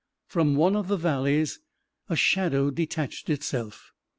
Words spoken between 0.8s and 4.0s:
the valleys, a shadow detached it self